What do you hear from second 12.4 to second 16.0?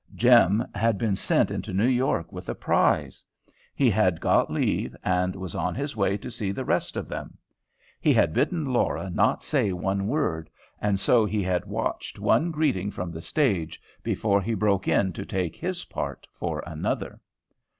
greeting from the stage, before he broke in to take his